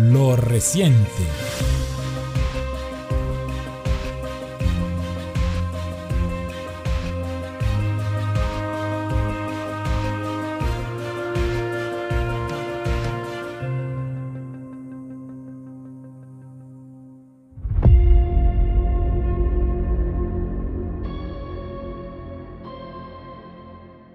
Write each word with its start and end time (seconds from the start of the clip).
lo 0.00 0.34
reciente. 0.34 1.06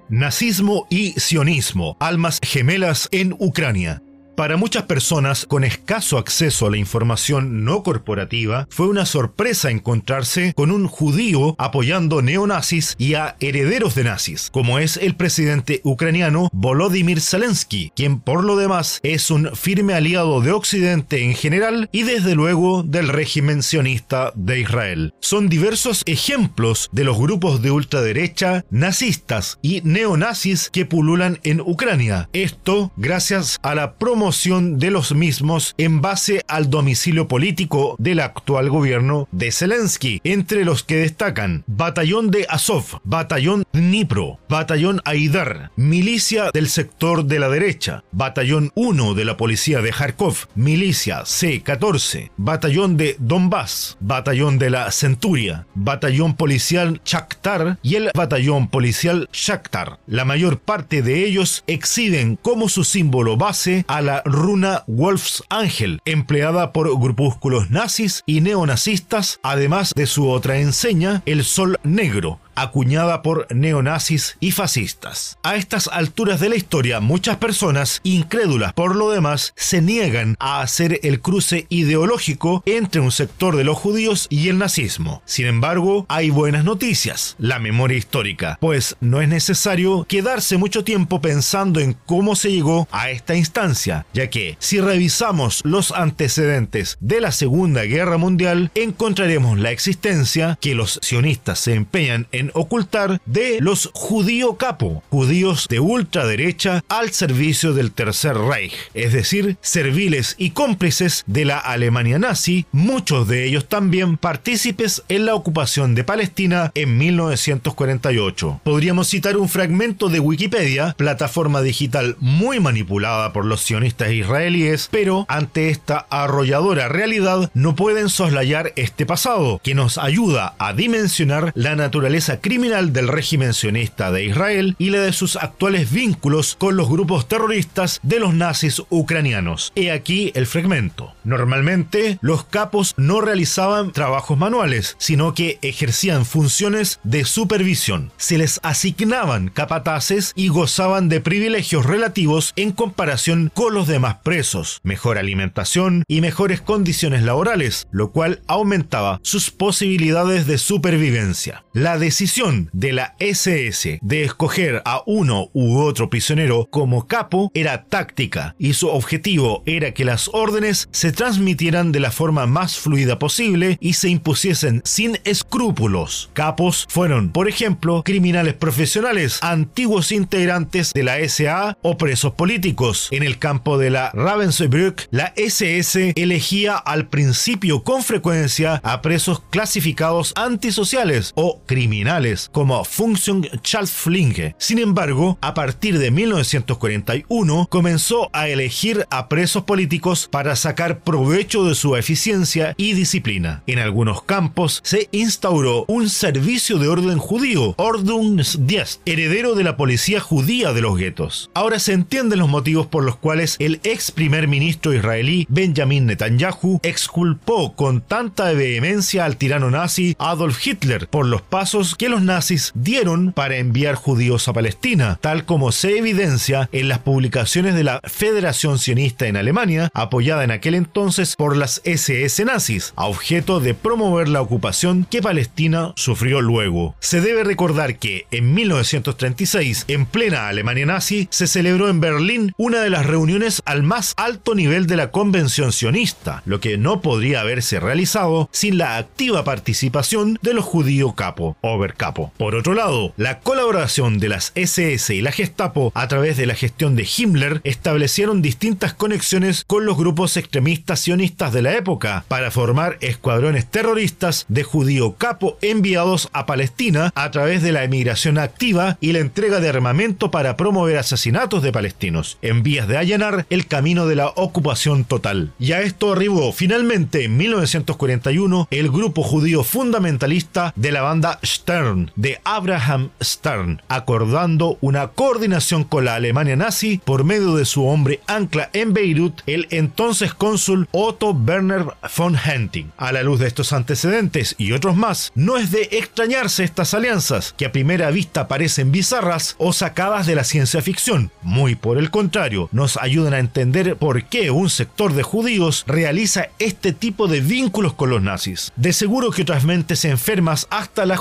Nazismo 0.09 0.87
y 0.89 1.11
sionismo, 1.19 1.97
almas 1.99 2.39
gemelas 2.41 3.09
en 3.11 3.35
Ucrania. 3.37 4.04
Para 4.35 4.57
muchas 4.57 4.83
personas 4.83 5.45
con 5.45 5.63
escaso 5.63 6.17
acceso 6.17 6.67
a 6.67 6.69
la 6.69 6.75
información 6.75 7.63
no 7.63 7.83
corporativa, 7.83 8.67
fue 8.69 8.87
una 8.87 9.05
sorpresa 9.05 9.71
encontrarse 9.71 10.53
con 10.53 10.71
un 10.71 10.87
judío 10.87 11.55
apoyando 11.57 12.21
neonazis 12.21 12.95
y 12.97 13.13
a 13.13 13.37
herederos 13.39 13.95
de 13.95 14.03
nazis, 14.03 14.49
como 14.51 14.77
es 14.77 14.97
el 14.97 15.15
presidente 15.15 15.79
ucraniano 15.85 16.49
Volodymyr 16.51 17.21
Zelensky, 17.21 17.93
quien 17.95 18.19
por 18.19 18.43
lo 18.43 18.57
demás 18.57 18.99
es 19.03 19.31
un 19.31 19.55
firme 19.55 19.93
aliado 19.93 20.41
de 20.41 20.51
Occidente 20.51 21.23
en 21.23 21.33
general 21.33 21.87
y 21.93 22.03
desde 22.03 22.35
luego 22.35 22.83
del 22.83 23.07
régimen 23.07 23.63
sionista 23.63 24.33
de 24.35 24.59
Israel. 24.59 25.13
Son 25.21 25.47
diversos 25.47 26.03
ejemplos 26.05 26.89
de 26.91 27.05
los 27.05 27.17
grupos 27.17 27.61
de 27.61 27.71
ultraderecha, 27.71 28.65
nazistas 28.69 29.59
y 29.61 29.79
neonazis 29.85 30.69
que 30.71 30.85
pululan 30.85 31.39
en 31.43 31.61
Ucrania. 31.61 32.27
Esto 32.33 32.91
gracias 32.97 33.59
a 33.61 33.75
la 33.75 33.93
promoción 33.93 34.24
de 34.25 34.89
los 34.89 35.13
mismos 35.13 35.75
en 35.77 36.01
base 36.01 36.43
al 36.47 36.71
domicilio 36.71 37.27
político 37.27 37.95
del 37.99 38.19
actual 38.19 38.71
gobierno 38.71 39.27
de 39.31 39.51
Zelensky, 39.51 40.19
entre 40.23 40.65
los 40.65 40.83
que 40.83 40.95
destacan 40.95 41.63
Batallón 41.67 42.31
de 42.31 42.47
Azov, 42.49 43.01
Batallón 43.03 43.65
Dnipro, 43.71 44.39
Batallón 44.49 44.99
Aidar, 45.05 45.69
Milicia 45.75 46.49
del 46.51 46.69
sector 46.69 47.25
de 47.25 47.37
la 47.37 47.49
derecha, 47.49 48.03
Batallón 48.11 48.71
1 48.73 49.13
de 49.13 49.25
la 49.25 49.37
Policía 49.37 49.81
de 49.81 49.91
Kharkov, 49.91 50.47
Milicia 50.55 51.23
C-14, 51.23 52.31
Batallón 52.35 52.97
de 52.97 53.17
Donbass, 53.19 53.95
Batallón 53.99 54.57
de 54.57 54.71
la 54.71 54.89
Centuria, 54.89 55.67
Batallón 55.75 56.35
Policial 56.35 56.99
Shakhtar 57.05 57.77
y 57.83 57.93
el 57.93 58.09
Batallón 58.15 58.69
Policial 58.69 59.29
Shakhtar. 59.31 59.99
La 60.07 60.25
mayor 60.25 60.57
parte 60.57 61.03
de 61.03 61.25
ellos 61.25 61.63
exhiben 61.67 62.37
como 62.41 62.69
su 62.69 62.83
símbolo 62.83 63.37
base 63.37 63.85
a 63.87 64.01
la 64.01 64.14
runa 64.23 64.83
Wolf's 64.87 65.43
Angel, 65.49 65.99
empleada 66.05 66.71
por 66.71 66.87
grupúsculos 66.99 67.69
nazis 67.69 68.23
y 68.25 68.41
neonazistas, 68.41 69.39
además 69.43 69.93
de 69.95 70.05
su 70.05 70.29
otra 70.29 70.57
enseña, 70.57 71.21
el 71.25 71.43
Sol 71.43 71.77
Negro, 71.83 72.39
acuñada 72.55 73.21
por 73.21 73.47
neonazis 73.53 74.37
y 74.39 74.51
fascistas. 74.51 75.37
A 75.43 75.55
estas 75.55 75.87
alturas 75.87 76.39
de 76.39 76.49
la 76.49 76.55
historia, 76.55 76.99
muchas 76.99 77.37
personas, 77.37 78.01
incrédulas 78.03 78.73
por 78.73 78.95
lo 78.95 79.11
demás, 79.11 79.53
se 79.55 79.81
niegan 79.81 80.35
a 80.39 80.61
hacer 80.61 80.99
el 81.03 81.21
cruce 81.21 81.67
ideológico 81.69 82.63
entre 82.65 83.01
un 83.01 83.11
sector 83.11 83.55
de 83.55 83.63
los 83.63 83.77
judíos 83.77 84.27
y 84.29 84.49
el 84.49 84.57
nazismo. 84.57 85.21
Sin 85.25 85.47
embargo, 85.47 86.05
hay 86.09 86.29
buenas 86.29 86.63
noticias, 86.63 87.35
la 87.39 87.59
memoria 87.59 87.97
histórica, 87.97 88.57
pues 88.59 88.95
no 89.01 89.21
es 89.21 89.29
necesario 89.29 90.05
quedarse 90.07 90.57
mucho 90.57 90.83
tiempo 90.83 91.21
pensando 91.21 91.79
en 91.79 91.95
cómo 92.05 92.35
se 92.35 92.51
llegó 92.51 92.87
a 92.91 93.09
esta 93.09 93.35
instancia, 93.35 94.05
ya 94.13 94.29
que 94.29 94.57
si 94.59 94.79
revisamos 94.79 95.61
los 95.63 95.91
antecedentes 95.91 96.97
de 96.99 97.21
la 97.21 97.31
Segunda 97.31 97.83
Guerra 97.83 98.17
Mundial, 98.17 98.71
encontraremos 98.75 99.59
la 99.59 99.71
existencia 99.71 100.57
que 100.61 100.75
los 100.75 100.99
sionistas 101.01 101.59
se 101.59 101.73
empeñan 101.73 102.27
en 102.31 102.44
ocultar 102.53 103.21
de 103.25 103.57
los 103.59 103.89
judío 103.93 104.55
capo, 104.57 105.03
judíos 105.09 105.67
de 105.69 105.79
ultraderecha 105.79 106.83
al 106.89 107.11
servicio 107.11 107.73
del 107.73 107.91
Tercer 107.91 108.37
Reich, 108.37 108.73
es 108.93 109.13
decir, 109.13 109.57
serviles 109.61 110.35
y 110.37 110.51
cómplices 110.51 111.23
de 111.27 111.45
la 111.45 111.57
Alemania 111.57 112.19
nazi, 112.19 112.65
muchos 112.71 113.27
de 113.27 113.45
ellos 113.45 113.67
también 113.67 114.17
partícipes 114.17 115.03
en 115.09 115.25
la 115.25 115.35
ocupación 115.35 115.95
de 115.95 116.03
Palestina 116.03 116.71
en 116.75 116.97
1948. 116.97 118.61
Podríamos 118.63 119.07
citar 119.07 119.37
un 119.37 119.49
fragmento 119.49 120.09
de 120.09 120.19
Wikipedia, 120.19 120.93
plataforma 120.97 121.61
digital 121.61 122.15
muy 122.19 122.59
manipulada 122.59 123.33
por 123.33 123.45
los 123.45 123.61
sionistas 123.61 124.11
israelíes, 124.11 124.89
pero 124.91 125.25
ante 125.27 125.69
esta 125.69 126.05
arrolladora 126.09 126.87
realidad 126.87 127.49
no 127.53 127.75
pueden 127.75 128.09
soslayar 128.09 128.73
este 128.75 129.05
pasado, 129.05 129.59
que 129.63 129.75
nos 129.75 129.97
ayuda 129.97 130.55
a 130.59 130.73
dimensionar 130.73 131.51
la 131.55 131.75
naturaleza 131.75 132.34
criminal 132.39 132.93
del 132.93 133.07
régimen 133.07 133.53
sionista 133.53 134.11
de 134.11 134.25
Israel 134.25 134.75
y 134.77 134.89
la 134.89 134.99
de 134.99 135.13
sus 135.13 135.35
actuales 135.35 135.91
vínculos 135.91 136.55
con 136.57 136.75
los 136.75 136.89
grupos 136.89 137.27
terroristas 137.27 137.99
de 138.03 138.19
los 138.19 138.33
nazis 138.33 138.81
ucranianos. 138.89 139.71
He 139.75 139.91
aquí 139.91 140.31
el 140.35 140.47
fragmento. 140.47 141.13
Normalmente, 141.23 142.17
los 142.21 142.43
capos 142.43 142.93
no 142.97 143.21
realizaban 143.21 143.91
trabajos 143.91 144.37
manuales, 144.37 144.95
sino 144.99 145.33
que 145.33 145.59
ejercían 145.61 146.25
funciones 146.25 146.99
de 147.03 147.25
supervisión. 147.25 148.11
Se 148.17 148.37
les 148.37 148.59
asignaban 148.63 149.49
capataces 149.49 150.33
y 150.35 150.49
gozaban 150.49 151.09
de 151.09 151.21
privilegios 151.21 151.85
relativos 151.85 152.53
en 152.55 152.71
comparación 152.71 153.51
con 153.53 153.73
los 153.73 153.87
demás 153.87 154.17
presos, 154.23 154.79
mejor 154.83 155.17
alimentación 155.17 156.03
y 156.07 156.21
mejores 156.21 156.61
condiciones 156.61 157.23
laborales, 157.23 157.87
lo 157.91 158.11
cual 158.11 158.41
aumentaba 158.47 159.19
sus 159.23 159.51
posibilidades 159.51 160.47
de 160.47 160.57
supervivencia. 160.57 161.63
La 161.73 161.97
decisión 161.97 162.24
decisión 162.25 162.71
de 162.73 162.91
la 162.91 163.15
SS 163.19 163.99
de 164.01 164.23
escoger 164.23 164.81
a 164.83 165.03
uno 165.05 165.51
u 165.53 165.77
otro 165.77 166.09
prisionero 166.09 166.67
como 166.71 167.05
capo 167.05 167.51
era 167.53 167.83
táctica 167.83 168.55
y 168.57 168.73
su 168.73 168.87
objetivo 168.87 169.61
era 169.67 169.91
que 169.93 170.05
las 170.05 170.31
órdenes 170.33 170.89
se 170.91 171.11
transmitieran 171.11 171.91
de 171.91 171.99
la 171.99 172.09
forma 172.09 172.47
más 172.47 172.79
fluida 172.79 173.19
posible 173.19 173.77
y 173.79 173.93
se 173.93 174.09
impusiesen 174.09 174.81
sin 174.85 175.19
escrúpulos. 175.23 176.31
Capos 176.33 176.87
fueron, 176.89 177.29
por 177.29 177.47
ejemplo, 177.47 178.01
criminales 178.03 178.55
profesionales, 178.55 179.37
antiguos 179.43 180.11
integrantes 180.11 180.93
de 180.93 181.03
la 181.03 181.17
SA 181.29 181.77
o 181.83 181.95
presos 181.95 182.33
políticos. 182.33 183.07
En 183.11 183.21
el 183.21 183.37
campo 183.37 183.77
de 183.77 183.91
la 183.91 184.09
Ravensbrück, 184.15 185.03
la 185.11 185.31
SS 185.35 186.13
elegía 186.15 186.75
al 186.75 187.07
principio 187.07 187.83
con 187.83 188.01
frecuencia 188.01 188.81
a 188.83 189.03
presos 189.03 189.43
clasificados 189.51 190.33
antisociales 190.35 191.31
o 191.35 191.61
criminales 191.67 192.14
como 192.53 192.85
Function 192.85 193.45
Schaltflinge. 193.61 194.55
Sin 194.57 194.79
embargo, 194.79 195.37
a 195.41 195.53
partir 195.53 195.99
de 195.99 196.11
1941 196.11 197.67
comenzó 197.69 198.29
a 198.31 198.47
elegir 198.47 199.05
a 199.09 199.27
presos 199.27 199.63
políticos 199.63 200.29
para 200.31 200.55
sacar 200.55 200.99
provecho 200.99 201.65
de 201.65 201.75
su 201.75 201.97
eficiencia 201.97 202.73
y 202.77 202.93
disciplina. 202.93 203.63
En 203.67 203.79
algunos 203.79 204.23
campos 204.23 204.79
se 204.85 205.09
instauró 205.11 205.83
un 205.89 206.07
servicio 206.07 206.77
de 206.79 206.87
orden 206.87 207.17
judío, 207.17 207.75
Ordnungsdienst, 207.77 209.01
heredero 209.05 209.53
de 209.53 209.65
la 209.65 209.75
policía 209.75 210.21
judía 210.21 210.71
de 210.71 210.81
los 210.81 210.97
guetos. 210.97 211.49
Ahora 211.53 211.79
se 211.79 211.91
entienden 211.91 212.39
los 212.39 212.47
motivos 212.47 212.87
por 212.87 213.03
los 213.03 213.17
cuales 213.17 213.57
el 213.59 213.81
ex 213.83 214.11
primer 214.11 214.47
ministro 214.47 214.93
israelí 214.93 215.47
Benjamin 215.49 216.05
Netanyahu 216.05 216.79
exculpó 216.81 217.75
con 217.75 217.99
tanta 217.99 218.53
vehemencia 218.53 219.25
al 219.25 219.35
tirano 219.35 219.69
nazi 219.69 220.15
Adolf 220.17 220.65
Hitler 220.65 221.09
por 221.09 221.25
los 221.25 221.41
pasos 221.41 221.95
que 221.95 222.04
los 222.09 222.21
nazis 222.21 222.71
dieron 222.75 223.31
para 223.31 223.57
enviar 223.57 223.95
judíos 223.95 224.47
a 224.47 224.53
Palestina, 224.53 225.17
tal 225.21 225.45
como 225.45 225.71
se 225.71 225.97
evidencia 225.97 226.69
en 226.71 226.87
las 226.87 226.99
publicaciones 226.99 227.75
de 227.75 227.83
la 227.83 227.99
Federación 228.03 228.79
Sionista 228.79 229.27
en 229.27 229.37
Alemania, 229.37 229.89
apoyada 229.93 230.43
en 230.43 230.51
aquel 230.51 230.75
entonces 230.75 231.35
por 231.35 231.57
las 231.57 231.81
SS 231.83 232.45
nazis, 232.45 232.93
a 232.95 233.05
objeto 233.05 233.59
de 233.59 233.73
promover 233.73 234.27
la 234.27 234.41
ocupación 234.41 235.05
que 235.09 235.21
Palestina 235.21 235.93
sufrió 235.95 236.41
luego. 236.41 236.95
Se 236.99 237.21
debe 237.21 237.43
recordar 237.43 237.97
que 237.97 238.27
en 238.31 238.53
1936, 238.53 239.85
en 239.87 240.05
plena 240.05 240.47
Alemania 240.47 240.85
nazi, 240.85 241.27
se 241.31 241.47
celebró 241.47 241.89
en 241.89 241.99
Berlín 241.99 242.53
una 242.57 242.81
de 242.81 242.89
las 242.89 243.05
reuniones 243.05 243.61
al 243.65 243.83
más 243.83 244.13
alto 244.17 244.55
nivel 244.55 244.87
de 244.87 244.97
la 244.97 245.11
Convención 245.11 245.71
Sionista, 245.71 246.41
lo 246.45 246.59
que 246.59 246.77
no 246.77 247.01
podría 247.01 247.41
haberse 247.41 247.79
realizado 247.79 248.49
sin 248.51 248.77
la 248.77 248.97
activa 248.97 249.43
participación 249.43 250.39
de 250.41 250.53
los 250.53 250.65
judíos 250.65 251.13
capo, 251.15 251.57
capo. 251.95 252.31
Por 252.37 252.55
otro 252.55 252.73
lado, 252.73 253.13
la 253.17 253.39
colaboración 253.39 254.19
de 254.19 254.29
las 254.29 254.51
SS 254.55 255.13
y 255.13 255.21
la 255.21 255.31
Gestapo 255.31 255.91
a 255.95 256.07
través 256.07 256.37
de 256.37 256.45
la 256.45 256.55
gestión 256.55 256.95
de 256.95 257.07
Himmler 257.17 257.61
establecieron 257.63 258.41
distintas 258.41 258.93
conexiones 258.93 259.63
con 259.65 259.85
los 259.85 259.97
grupos 259.97 260.37
extremistas 260.37 261.01
sionistas 261.01 261.53
de 261.53 261.61
la 261.61 261.75
época 261.75 262.25
para 262.27 262.51
formar 262.51 262.97
escuadrones 263.01 263.65
terroristas 263.65 264.45
de 264.47 264.63
judío 264.63 265.15
capo 265.15 265.57
enviados 265.61 266.29
a 266.33 266.45
Palestina 266.45 267.11
a 267.15 267.31
través 267.31 267.61
de 267.63 267.71
la 267.71 267.83
emigración 267.83 268.37
activa 268.37 268.97
y 269.01 269.11
la 269.11 269.19
entrega 269.19 269.59
de 269.59 269.69
armamento 269.69 270.31
para 270.31 270.57
promover 270.57 270.97
asesinatos 270.97 271.63
de 271.63 271.71
palestinos, 271.71 272.37
en 272.41 272.63
vías 272.63 272.87
de 272.87 272.97
allanar 272.97 273.45
el 273.49 273.67
camino 273.67 274.07
de 274.07 274.15
la 274.15 274.27
ocupación 274.27 275.05
total. 275.05 275.51
Y 275.59 275.73
a 275.73 275.81
esto 275.81 276.13
arribó 276.13 276.51
finalmente 276.51 277.25
en 277.25 277.37
1941 277.37 278.67
el 278.71 278.89
grupo 278.89 279.23
judío 279.23 279.63
fundamentalista 279.63 280.73
de 280.75 280.91
la 280.91 281.01
banda 281.01 281.39
Stern, 281.43 281.74
de 282.15 282.39
Abraham 282.45 283.09
Stern, 283.21 283.81
acordando 283.89 284.77
una 284.79 285.09
coordinación 285.09 285.83
con 285.83 286.05
la 286.05 286.15
Alemania 286.15 286.55
nazi 286.55 287.01
por 287.03 287.25
medio 287.25 287.55
de 287.55 287.65
su 287.65 287.85
hombre 287.85 288.21
ancla 288.27 288.69
en 288.71 288.93
Beirut, 288.93 289.41
el 289.45 289.67
entonces 289.71 290.33
cónsul 290.33 290.87
Otto 290.91 291.31
Werner 291.31 291.85
von 292.17 292.37
Henting. 292.37 292.91
A 292.95 293.11
la 293.11 293.23
luz 293.23 293.41
de 293.41 293.47
estos 293.47 293.73
antecedentes 293.73 294.55
y 294.57 294.71
otros 294.71 294.95
más, 294.95 295.33
no 295.35 295.57
es 295.57 295.71
de 295.71 295.89
extrañarse 295.91 296.63
estas 296.63 296.93
alianzas, 296.93 297.53
que 297.57 297.65
a 297.65 297.73
primera 297.73 298.09
vista 298.09 298.47
parecen 298.47 298.93
bizarras 298.93 299.55
o 299.57 299.73
sacadas 299.73 300.27
de 300.27 300.35
la 300.35 300.45
ciencia 300.45 300.81
ficción. 300.81 301.31
Muy 301.41 301.75
por 301.75 301.97
el 301.97 302.09
contrario, 302.09 302.69
nos 302.71 302.95
ayudan 302.95 303.33
a 303.33 303.39
entender 303.39 303.97
por 303.97 304.23
qué 304.23 304.49
un 304.49 304.69
sector 304.69 305.11
de 305.11 305.23
judíos 305.23 305.83
realiza 305.87 306.47
este 306.57 306.93
tipo 306.93 307.27
de 307.27 307.41
vínculos 307.41 307.93
con 307.93 308.11
los 308.11 308.21
nazis. 308.21 308.71
De 308.77 308.93
seguro 308.93 309.31
que 309.31 309.41
otras 309.41 309.65
mentes 309.65 310.05
enfermas 310.05 310.67
hasta 310.69 311.05
la 311.05 311.17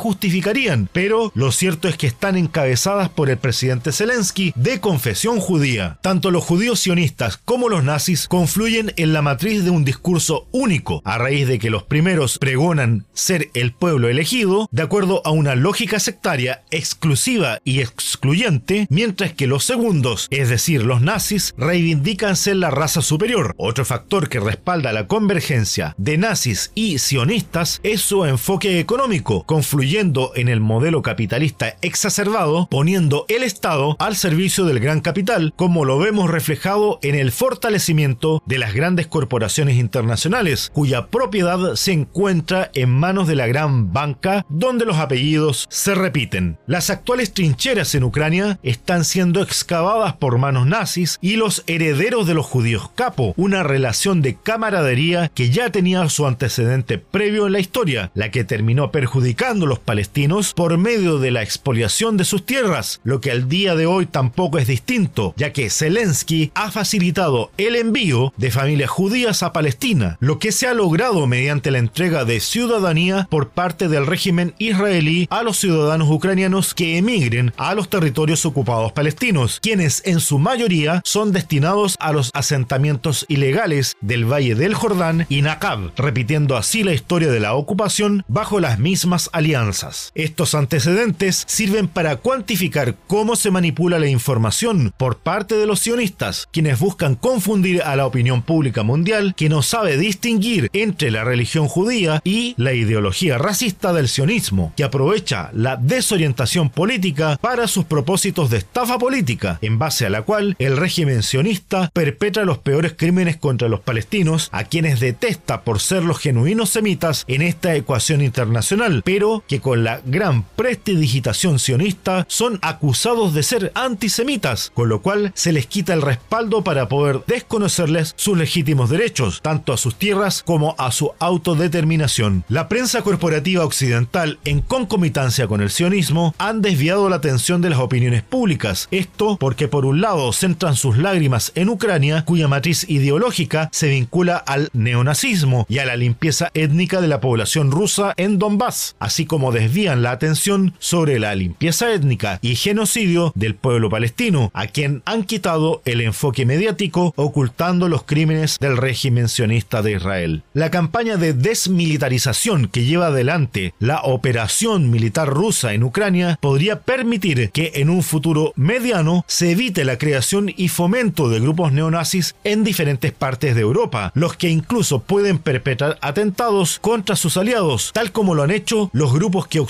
pero 0.93 1.32
lo 1.35 1.52
cierto 1.52 1.88
es 1.88 1.96
que 1.96 2.06
están 2.06 2.37
encabezadas 2.37 3.08
por 3.08 3.31
el 3.31 3.38
presidente 3.38 3.93
Zelensky 3.93 4.52
de 4.56 4.79
confesión 4.79 5.41
judía. 5.41 5.99
Tanto 6.02 6.31
los 6.31 6.44
judíos 6.44 6.81
sionistas 6.81 7.38
como 7.38 7.70
los 7.70 7.82
nazis 7.82 8.29
confluyen 8.29 8.93
en 8.96 9.14
la 9.14 9.23
matriz 9.23 9.64
de 9.64 9.70
un 9.70 9.87
discurso 9.87 10.46
único, 10.52 11.00
a 11.05 11.17
raíz 11.17 11.49
de 11.49 11.58
que 11.58 11.70
los 11.70 11.85
primeros 11.85 12.38
pregonan 12.38 13.06
ser 13.14 13.49
el 13.55 13.73
pueblo 13.73 14.08
elegido, 14.08 14.69
de 14.70 14.82
acuerdo 14.82 15.23
a 15.25 15.31
una 15.31 15.55
lógica 15.55 15.99
sectaria 15.99 16.62
exclusiva 16.70 17.61
y 17.64 17.81
excluyente, 17.81 18.87
mientras 18.90 19.32
que 19.32 19.47
los 19.47 19.64
segundos, 19.64 20.29
es 20.31 20.50
decir, 20.50 20.82
los 20.85 21.00
nazis, 21.00 21.55
reivindican 21.56 22.37
ser 22.37 22.56
la 22.56 22.70
raza 22.70 23.00
superior. 23.00 23.55
Otro 23.56 23.87
factor 23.87 24.29
que 24.29 24.40
respalda 24.40 24.93
la 24.93 25.06
convergencia 25.06 25.94
de 25.97 26.19
nazis 26.19 26.70
y 26.75 26.99
sionistas 26.99 27.81
es 27.82 28.02
su 28.02 28.26
enfoque 28.26 28.79
económico, 28.79 29.44
confluyendo 29.44 30.34
en 30.37 30.49
el 30.49 30.61
modelo 30.61 31.03
capitalista 31.03 31.77
exacerbado, 31.83 32.67
poniendo 32.71 33.27
el 33.29 33.43
Estado 33.43 33.97
al 33.99 34.17
servicio 34.17 34.65
del 34.65 34.81
gran 34.81 35.01
capital, 35.01 35.53
como 35.57 35.85
lo 35.85 35.99
vemos 35.99 36.31
reflejado 36.31 36.99
en 37.03 37.15
el 37.15 37.33
fortalecimiento 37.33 38.43
de 38.47 38.59
las 38.59 38.75
grandes 38.75 39.07
corporaciones 39.07 39.77
internacionales, 39.77 40.71
cuya 40.73 41.07
propiedad 41.07 41.75
se 41.75 41.93
encuentra 41.93 42.71
en 42.75 42.91
manos 42.91 43.29
de 43.29 43.37
la 43.37 43.47
gran 43.47 43.93
banca, 43.93 44.45
donde 44.49 44.85
los 44.85 44.99
apellidos 44.99 45.67
se 45.71 45.95
repiten. 45.95 46.59
Las 46.67 46.91
actuales 46.91 47.33
trincheras 47.33 47.95
en 47.95 48.05
Ucrania 48.05 48.59
están 48.63 49.05
siendo 49.05 49.43
excavadas 49.43 50.15
por 50.15 50.39
manos 50.39 50.67
nazis 50.67 51.19
y 51.21 51.37
los 51.37 51.65
herederos 51.67 52.27
de 52.27 52.35
los 52.35 52.47
judíos 52.47 52.91
capo, 52.95 53.35
una 53.37 53.63
relación 53.63 54.23
de 54.23 54.35
camaradería 54.35 55.31
que 55.35 55.51
ya 55.51 55.71
tenía 55.71 56.09
su 56.09 56.27
antecedente 56.27 56.99
previo 56.99 57.47
en 57.47 57.53
la 57.53 57.61
historia, 57.61 58.11
la 58.15 58.31
que 58.31 58.45
terminó 58.45 58.91
perjudicando 58.91 59.67
a 59.67 59.69
los 59.69 59.79
palestinos 59.79 60.24
por 60.55 60.79
medio 60.79 61.19
de 61.19 61.31
la 61.31 61.43
expoliación 61.43 62.17
de 62.17 62.25
sus 62.25 62.47
tierras, 62.47 63.00
lo 63.05 63.21
que 63.21 63.31
al 63.31 63.47
día 63.47 63.75
de 63.75 63.85
hoy 63.85 64.06
tampoco 64.06 64.59
es 64.59 64.67
distinto, 64.67 65.35
ya 65.37 65.53
que 65.53 65.69
Zelensky 65.69 66.50
ha 66.55 66.71
facilitado 66.71 67.50
el 67.59 67.76
envío 67.76 68.32
de 68.38 68.50
familias 68.50 68.88
judías 68.88 69.43
a 69.43 69.53
Palestina, 69.53 70.17
lo 70.21 70.38
que 70.38 70.50
se 70.50 70.67
ha 70.67 70.73
logrado 70.73 71.26
mediante 71.26 71.71
la 71.71 71.79
entrega 71.79 72.25
de 72.25 72.41
ciudadanía 72.41 73.26
por 73.31 73.50
parte 73.50 73.88
del 73.88 74.06
régimen 74.06 74.55
israelí 74.59 75.26
a 75.31 75.43
los 75.43 75.59
ciudadanos 75.59 76.09
ucranianos 76.11 76.73
que 76.73 76.97
emigren 76.97 77.53
a 77.59 77.75
los 77.75 77.91
territorios 77.91 78.47
ocupados 78.47 78.93
palestinos, 78.93 79.61
quienes 79.61 80.00
en 80.06 80.21
su 80.21 80.38
mayoría 80.38 81.03
son 81.05 81.32
destinados 81.32 81.97
a 82.00 82.12
los 82.12 82.31
asentamientos 82.32 83.26
ilegales 83.29 83.94
del 84.00 84.25
Valle 84.25 84.55
del 84.55 84.73
Jordán 84.75 85.26
y 85.29 85.43
Nakab, 85.43 85.93
repitiendo 85.97 86.56
así 86.56 86.82
la 86.82 86.94
historia 86.94 87.31
de 87.31 87.41
la 87.41 87.55
ocupación 87.55 88.25
bajo 88.26 88.59
las 88.59 88.79
mismas 88.79 89.29
alianzas. 89.32 90.12
Estos 90.14 90.55
antecedentes 90.55 91.43
sirven 91.49 91.88
para 91.88 92.19
cuantificar 92.19 92.94
cómo 93.08 93.34
se 93.34 93.50
manipula 93.50 93.99
la 93.99 94.06
información 94.06 94.93
por 94.96 95.19
parte 95.19 95.56
de 95.56 95.66
los 95.66 95.81
sionistas, 95.81 96.49
quienes 96.52 96.78
buscan 96.78 97.16
confundir 97.16 97.82
a 97.82 97.96
la 97.96 98.06
opinión 98.06 98.43
pública 98.43 98.84
mundial 98.84 99.34
que 99.37 99.49
no 99.49 99.62
sabe 99.62 99.96
distinguir 99.96 100.70
entre 100.72 101.11
la 101.11 101.25
religión 101.25 101.66
judía 101.66 102.20
y 102.22 102.55
la 102.58 102.75
ideología 102.75 103.38
racista 103.38 103.93
del 103.93 104.06
sionismo, 104.06 104.72
que 104.76 104.84
aprovecha 104.84 105.50
la 105.52 105.76
desorientación 105.76 106.70
política 106.70 107.37
para 107.40 107.66
sus 107.66 107.84
propósitos 107.84 108.50
de 108.50 108.58
estafa 108.58 108.99
política, 108.99 109.58
en 109.62 109.81
base 109.81 110.06
a 110.06 110.11
la 110.11 110.22
cual 110.22 110.55
el 110.61 110.76
régimen 110.76 111.25
sionista 111.25 111.90
perpetra 111.93 112.44
los 112.44 112.58
peores 112.58 112.93
crímenes 112.96 113.37
contra 113.37 113.69
los 113.69 113.81
palestinos, 113.81 114.49
a 114.52 114.62
quienes 114.62 115.00
detesta 115.00 115.62
por 115.62 115.81
ser 115.81 116.05
los 116.05 116.20
genuinos 116.20 116.70
semitas 116.70 117.25
en 117.26 117.43
esta 117.43 117.75
ecuación 117.75 118.22
internacional, 118.22 119.02
pero 119.05 119.43
que 119.49 119.58
con 119.58 119.82
la 119.82 120.04
gran 120.06 120.43
prestidigitación 120.56 121.59
sionista 121.59 122.25
son 122.29 122.59
acusados 122.62 123.35
de 123.35 123.43
ser 123.43 123.73
antisemitas, 123.75 124.71
con 124.75 124.89
lo 124.89 125.03
cual 125.03 125.33
se 125.35 125.53
les 125.53 125.67
quita 125.67 125.95
el 125.95 126.03
respaldo 126.03 126.62
para 126.65 126.89
poder 126.89 127.23
desconocerles 127.27 128.15
sus 128.17 128.37
legítimos 128.37 128.91
derechos, 128.91 129.41
tanto 129.43 129.73
a 129.73 129.77
sus 129.77 129.97
tierras 129.97 130.43
como 130.43 130.75
a 130.79 130.93
su 130.93 131.12
autodeterminación. 131.19 132.45
La 132.49 132.69
prensa 132.69 133.03
corporativa 133.03 133.65
occidental, 133.65 134.39
en 134.45 134.61
concomitancia 134.61 135.47
con 135.47 135.61
el 135.61 135.71
sionismo, 135.71 136.35
han 136.39 136.62
desviado 136.62 137.09
la 137.09 137.17
atención 137.17 137.61
de 137.61 137.71
las 137.71 137.79
opiniones 137.79 138.23
públicas. 138.23 138.89
Esto 138.91 139.37
porque 139.39 139.69
por 139.69 139.87
un 139.87 140.00
lado 140.00 140.33
centran 140.33 140.77
sus 140.77 140.99
lágrimas 140.99 141.53
en 141.55 141.69
Ucrania, 141.69 142.25
cuya 142.25 142.49
matriz 142.49 142.89
ideológica 142.89 143.69
se 143.73 143.89
vincula 143.89 144.37
al 144.37 144.69
neonazismo 144.73 145.67
y 145.69 145.79
a 145.79 145.87
la 145.87 145.97
limpieza 145.97 146.50
étnica 146.55 147.00
de 147.00 147.09
la 147.09 147.21
población 147.21 147.71
rusa 147.71 148.15
en 148.17 148.39
Donbass, 148.39 148.97
así 148.99 149.27
como 149.27 149.53
desvían 149.53 149.94
la 150.02 150.11
atención 150.12 150.75
sobre 150.79 151.19
la 151.19 151.35
limpieza 151.35 151.93
étnica 151.93 152.38
y 152.43 152.56
genocidio 152.56 153.32
del 153.35 153.55
pueblo 153.55 153.91
palestino, 153.91 154.50
a 154.55 154.67
quien 154.67 155.02
han 155.05 155.25
quitado 155.25 155.82
el 155.85 156.00
enfoque 156.00 156.46
mediático 156.46 157.12
ocultando 157.17 157.88
los 157.88 158.05
crímenes 158.05 158.58
del 158.58 158.76
régimen 158.76 159.29
sionista 159.29 159.82
de 159.82 159.93
Israel. 159.93 160.43
La 160.52 160.70
campaña 160.70 161.17
de 161.17 161.32
desmilitarización 161.32 162.69
que 162.69 162.85
lleva 162.85 163.06
adelante 163.06 163.75
la 163.79 164.00
operación 164.02 164.91
militar 164.91 165.29
rusa 165.29 165.75
en 165.75 165.85
Ucrania 165.85 166.38
podría 166.40 166.80
permitir 166.80 167.50
que 167.50 167.73
en 167.76 167.90
un 167.90 168.02
futuro 168.02 168.52
mediano 168.57 169.25
se 169.28 169.50
evite 169.50 169.85
la 169.85 169.99
creación 169.99 170.52
y 170.57 170.69
fomento 170.69 171.28
de 171.28 171.40
grupos 171.40 171.73
neonazis 171.73 172.35
en 172.45 172.64
diferentes 172.64 173.12
partes 173.12 173.54
de 173.54 173.61
Europa, 173.61 174.12
los 174.14 174.37
que 174.37 174.49
incluso 174.49 175.00
pueden 175.00 175.38
perpetrar 175.38 175.99
atentados 176.00 176.78
contra 176.78 177.16
sus 177.16 177.37
aliados, 177.37 177.90
tal 177.92 178.12
como 178.12 178.35
lo 178.35 178.42
han 178.42 178.50
hecho 178.50 178.90
los 178.92 179.12
grupos 179.12 179.47
que 179.47 179.61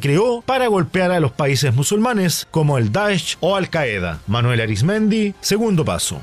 Creó 0.00 0.42
para 0.42 0.66
golpear 0.68 1.10
a 1.10 1.20
los 1.20 1.32
países 1.32 1.74
musulmanes 1.74 2.46
como 2.50 2.78
el 2.78 2.92
Daesh 2.92 3.36
o 3.40 3.56
Al 3.56 3.70
Qaeda. 3.70 4.20
Manuel 4.26 4.60
Arismendi, 4.60 5.34
segundo 5.40 5.84
paso. 5.84 6.22